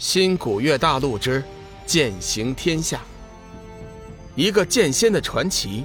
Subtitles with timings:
[0.00, 1.44] 新古月大陆之
[1.84, 3.02] 剑行天下，
[4.34, 5.84] 一个剑仙的传奇，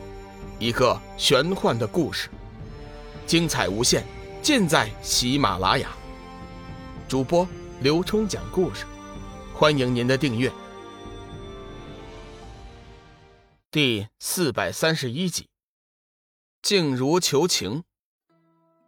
[0.58, 2.30] 一个玄幻的故事，
[3.28, 4.06] 精彩无限，
[4.42, 5.90] 尽在喜马拉雅。
[7.10, 7.46] 主播
[7.82, 8.86] 刘冲讲故事，
[9.54, 10.50] 欢迎您的订阅。
[13.70, 15.50] 第四百三十一集，
[16.62, 17.84] 静茹求情。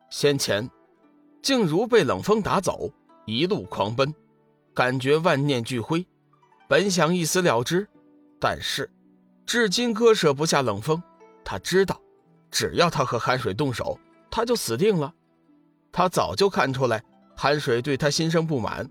[0.09, 0.69] 先前，
[1.43, 2.89] 静茹被冷风打走，
[3.25, 4.15] 一路狂奔。
[4.77, 6.05] 感觉万念俱灰，
[6.67, 7.87] 本想一死了之，
[8.39, 8.87] 但是
[9.43, 11.01] 至今割舍不下冷风。
[11.43, 11.99] 他知道，
[12.51, 15.11] 只要他和韩水动手，他就死定了。
[15.91, 17.03] 他早就看出来
[17.35, 18.87] 韩水对他心生不满，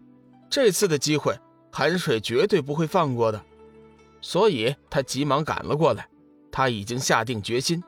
[0.51, 1.38] 这次的机会，
[1.70, 3.41] 韩水绝对不会放过的。
[4.21, 6.09] 所以他急忙赶了过来。
[6.51, 7.80] 他已经下定决心，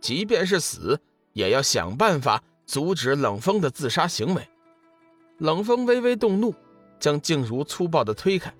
[0.00, 1.00] 即便是死，
[1.34, 4.48] 也要想办法阻止冷风的自杀行为。
[5.38, 6.52] 冷风微微动怒。
[7.04, 8.50] 将静茹粗暴地推开，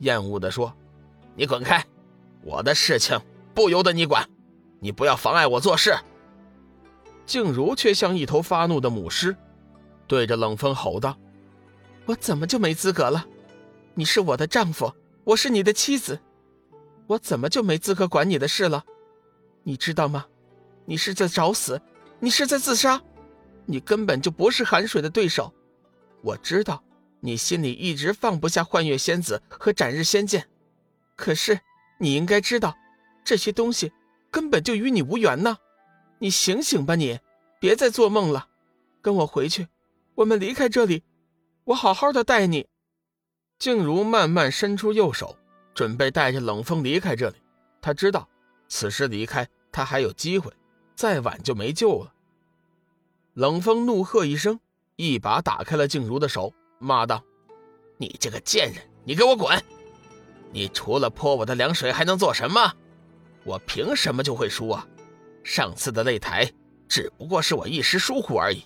[0.00, 0.74] 厌恶地说
[1.36, 1.86] ：“你滚开！
[2.42, 3.16] 我的事情
[3.54, 4.28] 不由得你管，
[4.80, 5.94] 你不要妨碍我做事。”
[7.26, 9.36] 静茹却像一头发怒的母狮，
[10.08, 11.16] 对着冷风吼道
[12.06, 13.24] ：“我怎么就没资格了？
[13.94, 16.18] 你是我的丈夫，我是你的妻子，
[17.06, 18.84] 我怎么就没资格管你的事了？
[19.62, 20.26] 你知道吗？
[20.86, 21.80] 你是在找死，
[22.18, 23.00] 你是在自杀，
[23.64, 25.54] 你根本就不是寒水的对手。
[26.22, 26.82] 我知道。”
[27.24, 30.48] 你心里一直放不下幻月仙子和斩日仙剑，
[31.14, 31.60] 可是
[31.98, 32.76] 你应该知道，
[33.24, 33.92] 这些东西
[34.28, 35.56] 根本就与你无缘呢。
[36.18, 37.20] 你醒醒吧，你
[37.60, 38.48] 别再做梦了，
[39.00, 39.68] 跟我回去，
[40.16, 41.04] 我们离开这里，
[41.62, 42.66] 我好好的待你。
[43.56, 45.38] 静茹慢慢伸出右手，
[45.74, 47.36] 准备带着冷风离开这里。
[47.80, 48.28] 他知道，
[48.66, 50.52] 此时离开他还有机会，
[50.96, 52.12] 再晚就没救了。
[53.34, 54.58] 冷风怒喝一声，
[54.96, 56.52] 一把打开了静茹的手。
[56.82, 57.22] 骂道
[57.96, 59.62] ：“你这个贱人，你给我滚！
[60.50, 62.72] 你除了泼我的凉水还能做什么？
[63.44, 64.86] 我凭什么就会输啊？
[65.44, 66.50] 上次的擂台
[66.88, 68.64] 只不过是我一时疏忽而已，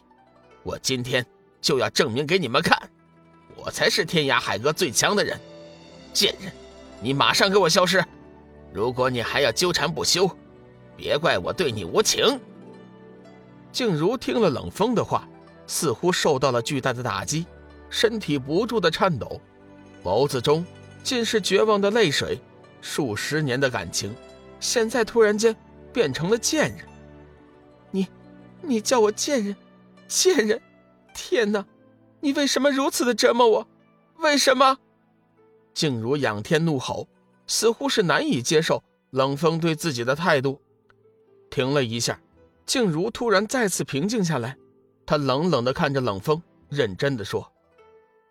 [0.62, 1.24] 我今天
[1.60, 2.76] 就要证明给你们看，
[3.54, 5.38] 我才是天涯海阁最强的人！
[6.12, 6.50] 贱人，
[7.00, 8.02] 你马上给我消失！
[8.72, 10.28] 如果你还要纠缠不休，
[10.96, 12.40] 别怪我对你无情。”
[13.72, 15.28] 静茹听了冷风的话，
[15.66, 17.46] 似乎受到了巨大的打击。
[17.90, 19.40] 身体不住的颤抖，
[20.02, 20.64] 眸子中
[21.02, 22.38] 尽是绝望的泪水。
[22.82, 24.14] 数十年的感情，
[24.60, 25.56] 现在突然间
[25.92, 26.86] 变成了贱人。
[27.90, 28.06] 你，
[28.62, 29.56] 你叫我贱人，
[30.06, 30.60] 贱人！
[31.12, 31.64] 天哪，
[32.20, 33.68] 你为什么如此的折磨我？
[34.18, 34.78] 为什么？
[35.74, 37.08] 静茹仰天怒吼，
[37.46, 40.60] 似乎是难以接受冷风对自己的态度。
[41.50, 42.20] 停了一下，
[42.66, 44.56] 静茹突然再次平静下来，
[45.04, 47.50] 她冷冷的看着冷风，认真的说。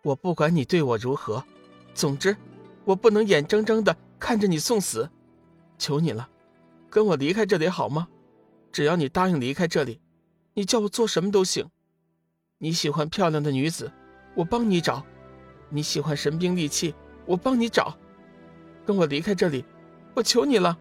[0.06, 1.42] 我不管你对我如何，
[1.92, 2.36] 总之，
[2.84, 5.10] 我不能眼睁睁的看着你送死。
[5.78, 6.28] 求你了，
[6.88, 8.06] 跟我离开这里好吗？
[8.70, 10.00] 只要你答应离开这里，
[10.54, 11.68] 你叫我做什么都行。
[12.58, 13.90] 你喜欢漂亮的女子，
[14.36, 15.02] 我帮你找；
[15.70, 16.94] 你喜欢神兵利器，
[17.24, 17.98] 我帮你找。
[18.84, 19.64] 跟我离开这里，
[20.14, 20.78] 我求你了。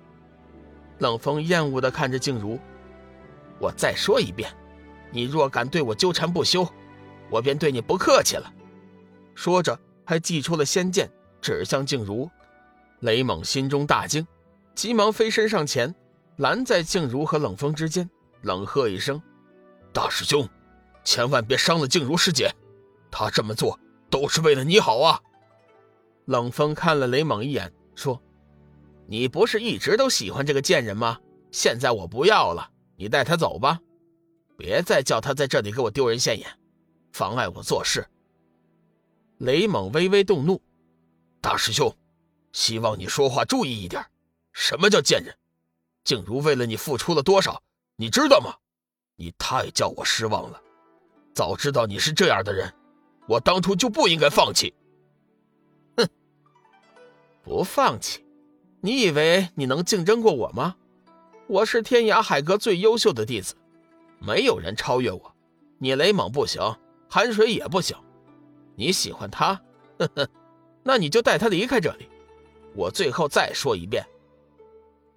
[0.99, 2.59] 冷风厌恶的看着静茹，
[3.59, 4.55] 我再说一遍，
[5.09, 6.63] 你若敢对我纠缠不休，
[7.31, 8.53] 我便对你不客气了。
[9.35, 12.29] 说着，还祭出了仙剑，指向静茹。
[13.01, 14.25] 雷猛心中大惊，
[14.73, 15.93] 急忙飞身上前，
[16.37, 18.09] 拦在静茹和冷风之间，
[18.41, 19.21] 冷喝一声
[19.93, 20.47] ：“大师兄，
[21.03, 22.49] 千万别伤了静茹师姐，
[23.11, 23.77] 她这么做
[24.09, 25.21] 都是为了你好啊！”
[26.25, 28.19] 冷风看了雷猛一眼，说
[29.05, 31.19] ：“你不是一直都喜欢这个贱人吗？
[31.51, 33.79] 现在我不要了，你带她走吧，
[34.57, 36.49] 别再叫她在这里给我丢人现眼，
[37.11, 38.03] 妨碍我做事。”
[39.39, 40.61] 雷猛微微动怒
[41.41, 41.93] ：“大师兄，
[42.53, 44.05] 希望你说话注意一点。
[44.53, 45.35] 什么叫贱人？
[46.05, 47.61] 静茹为了你付出了多少，
[47.97, 48.55] 你知道吗？
[49.17, 50.61] 你太叫我失望了。
[51.33, 52.73] 早知道你是这样的人，
[53.27, 54.73] 我当初就不应该放弃。
[55.97, 56.07] 哼，
[57.43, 58.23] 不放弃？
[58.79, 60.77] 你以为你能竞争过我吗？
[61.47, 63.55] 我是天涯海阁最优秀的弟子，
[64.19, 65.35] 没有人超越我。
[65.77, 66.61] 你雷猛不行，
[67.09, 67.97] 寒水也不行。”
[68.75, 69.59] 你喜欢他，
[69.97, 70.27] 呵呵，
[70.83, 72.09] 那你就带他离开这里。
[72.75, 74.05] 我最后再说一遍。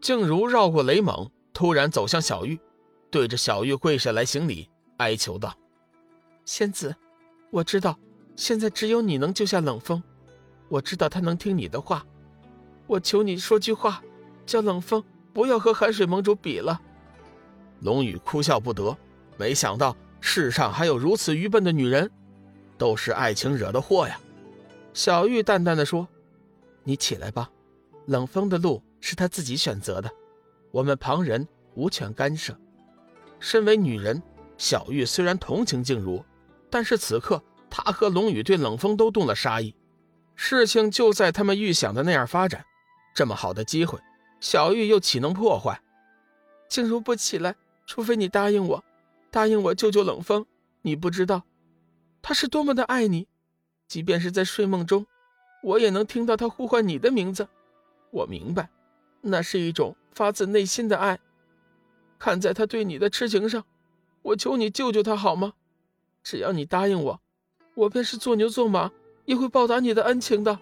[0.01, 2.59] 静茹绕过雷猛，突然走向小玉，
[3.11, 5.53] 对着小玉跪下来行礼，哀求道
[6.47, 6.95] ：“仙子，
[7.51, 7.99] 我知道
[8.37, 10.01] 现在只有你能救下冷风，
[10.69, 12.07] 我知道他能听你的话，
[12.87, 14.01] 我求你说句话，
[14.47, 15.03] 叫冷风
[15.33, 16.81] 不要和寒水盟主比了。”
[17.83, 18.97] 龙宇哭笑不得，
[19.37, 22.09] 没想到世上还有如此愚笨的女人。
[22.79, 24.19] 都是爱情惹的祸呀！
[24.95, 26.09] 小玉淡淡的说
[26.85, 27.51] ：“你起来吧，
[28.07, 30.11] 冷风的路是他自己选择的，
[30.71, 32.59] 我们旁人无权干涉。”
[33.41, 34.23] 身为女人，
[34.57, 36.25] 小玉虽然同情静茹，
[36.71, 39.75] 但是此刻她和龙宇对冷风都动了杀意，
[40.35, 42.65] 事情就在他们预想的那样发展。
[43.15, 43.99] 这么好的机会，
[44.41, 45.81] 小玉又岂能破坏？
[46.69, 47.55] 静茹不起来，
[47.87, 48.85] 除非你答应我，
[49.31, 50.45] 答应我救救冷风。
[50.83, 51.43] 你不知道，
[52.29, 53.27] 他是多么的爱你，
[53.87, 55.07] 即便是在睡梦中，
[55.63, 57.49] 我也能听到他呼唤你的名字。
[58.11, 58.69] 我明白，
[59.23, 61.19] 那是一种发自内心的爱。
[62.19, 63.65] 看在他对你的痴情上，
[64.21, 65.55] 我求你救救他好吗？
[66.23, 67.19] 只要你答应我，
[67.75, 68.93] 我便是做牛做马
[69.25, 70.59] 也会报答你的恩情的。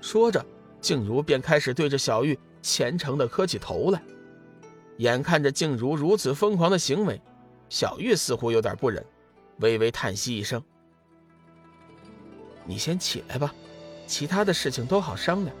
[0.00, 0.42] 说着，
[0.80, 4.02] 静茹便开始对着小玉虔诚地磕起头来。
[4.96, 7.20] 眼看着静茹如此疯狂的行为，
[7.68, 9.04] 小玉似乎有点不忍，
[9.62, 10.62] 微微叹息一声
[12.66, 13.54] ：“你先起来吧，
[14.06, 15.56] 其他的事情都好商量。”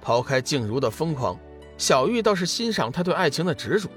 [0.00, 1.38] 抛开静茹的疯狂，
[1.76, 3.88] 小玉倒是欣赏她对爱情的执着。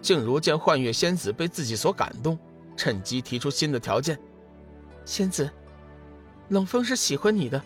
[0.00, 2.38] 静茹见幻月仙子被自己所感动，
[2.76, 4.18] 趁机提出新的条件
[5.04, 5.50] ：“仙子，
[6.48, 7.60] 冷风是喜欢你的，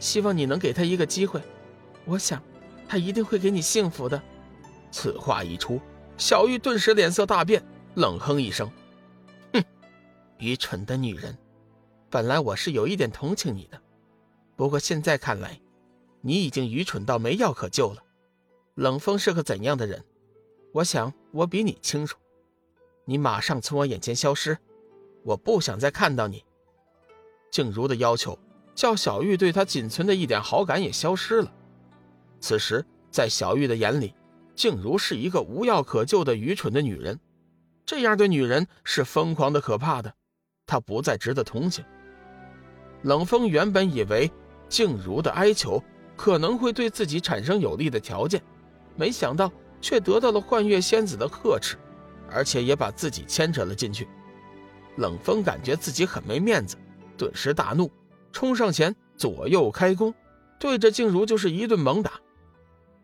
[0.00, 1.40] 希望你能给他一个机会。
[2.04, 2.42] 我想，
[2.88, 4.20] 他一定会给你幸福的。”
[4.90, 5.80] 此话一出，
[6.16, 7.62] 小玉顿时脸色大变，
[7.94, 8.68] 冷哼一声：“，
[10.42, 11.38] 愚蠢的女人！
[12.10, 13.80] 本来我是有一点同情你的，
[14.56, 15.60] 不过现在看来，
[16.20, 18.02] 你已经愚蠢到没药可救了。
[18.74, 20.04] 冷风是个怎样的人，
[20.72, 22.18] 我想我比你清楚。
[23.04, 24.58] 你马上从我眼前消失，
[25.22, 26.44] 我不想再看到你。”
[27.52, 28.36] 静茹的要求，
[28.74, 31.52] 叫小玉对她仅存的一点好感也消失了。
[32.40, 34.12] 此时，在小玉的眼里，
[34.56, 37.20] 静茹是一个无药可救的愚蠢的女人，
[37.86, 40.14] 这样的女人是疯狂的、可怕的，
[40.66, 41.84] 他不再值得同情。
[43.02, 44.30] 冷风原本以为
[44.68, 45.82] 静茹的哀求
[46.16, 48.42] 可能会对自己产生有利的条件，
[48.96, 49.50] 没想到
[49.80, 51.76] 却得到了幻月仙子的呵斥，
[52.30, 54.08] 而且也把自己牵扯了进去。
[54.96, 56.76] 冷风感觉自己很没面子，
[57.16, 57.90] 顿时大怒，
[58.30, 60.14] 冲上前左右开弓，
[60.58, 62.12] 对着静茹就是一顿猛打。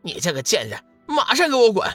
[0.03, 0.79] 你这个贱人！
[1.07, 1.89] 马上给我滚！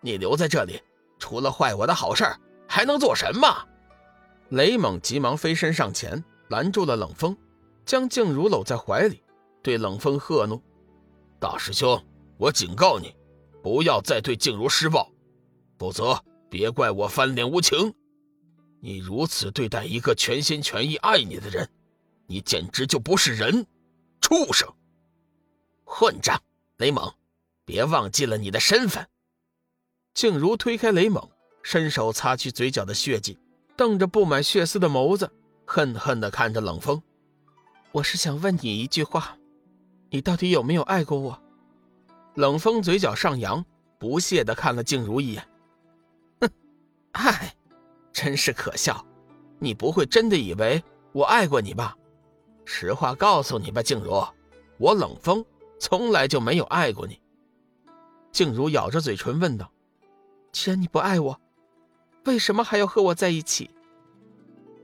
[0.00, 0.82] 你留在这里，
[1.18, 2.24] 除了坏我的好事
[2.68, 3.46] 还能做什么？
[4.50, 7.36] 雷猛急忙飞身上前，拦住了冷风，
[7.84, 9.22] 将静茹搂在怀里，
[9.62, 10.62] 对冷风喝怒
[11.40, 12.00] ：“大师兄，
[12.38, 13.14] 我警告你，
[13.62, 15.10] 不要再对静茹施暴，
[15.78, 17.92] 否则别怪我翻脸无情。
[18.80, 21.68] 你如此对待一个全心全意爱你的人，
[22.26, 23.66] 你简直就不是人，
[24.20, 24.68] 畜生！
[25.84, 26.40] 混账！
[26.76, 27.12] 雷猛！”
[27.66, 29.04] 别忘记了你的身份。
[30.14, 31.28] 静茹推开雷猛，
[31.64, 33.36] 伸手擦去嘴角的血迹，
[33.76, 35.30] 瞪着布满血丝的眸子，
[35.66, 37.02] 恨恨地看着冷风。
[37.92, 39.36] 我是想问你一句话，
[40.08, 41.38] 你到底有没有爱过我？
[42.34, 43.62] 冷风嘴角上扬，
[43.98, 45.46] 不屑地看了静茹一眼。
[46.40, 46.48] 哼，
[47.12, 47.54] 爱，
[48.12, 49.04] 真是可笑。
[49.58, 50.82] 你不会真的以为
[51.12, 51.94] 我爱过你吧？
[52.64, 54.26] 实话告诉你吧，静茹，
[54.78, 55.44] 我冷风
[55.78, 57.20] 从来就没有爱过你。
[58.32, 59.70] 静茹咬着嘴唇问道
[60.52, 61.38] ：“既然你不爱我，
[62.26, 63.70] 为什么还要和我在一起？”“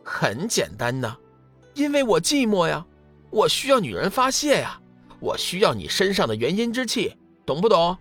[0.05, 1.17] 很简单呐，
[1.75, 2.85] 因为我寂寞呀，
[3.31, 4.81] 我需要女人发泄呀，
[5.21, 7.97] 我需要你身上的元阴之气，懂不懂？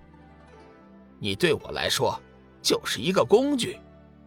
[1.19, 2.19] 你对我来说
[2.61, 3.77] 就是一个工具，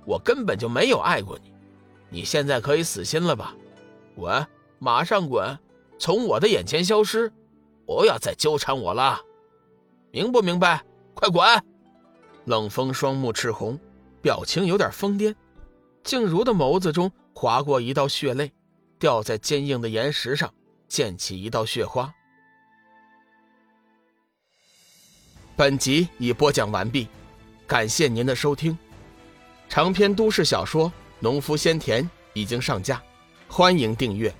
[0.07, 1.53] 我根本就没有爱过你。
[2.09, 3.55] 你现在可以死心了吧？
[4.15, 4.47] 滚，
[4.79, 5.59] 马上滚，
[5.99, 7.33] 从我的眼前消失，
[7.87, 9.21] 不要再纠缠我了，
[10.11, 10.83] 明不明白？”
[11.15, 11.47] 快滚！
[12.45, 13.79] 冷风双目赤红，
[14.25, 15.35] 表情有点疯癫。
[16.03, 18.51] 静茹的眸子中划过一道血泪，
[18.99, 20.51] 掉在坚硬的岩石上，
[20.89, 22.11] 溅起一道血花。
[25.55, 27.07] 本集已播讲完毕，
[27.67, 28.77] 感谢您的收听。
[29.69, 30.89] 长篇都市小说
[31.21, 32.03] 《农夫先田》
[32.33, 33.03] 已经上架，
[33.47, 34.35] 欢迎订阅。